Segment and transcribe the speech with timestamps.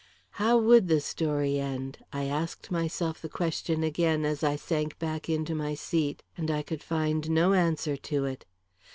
[0.41, 1.99] How would the story end?
[2.11, 6.23] I asked myself the question again, as I sank back into my seat.
[6.35, 8.43] And I could find no answer to it.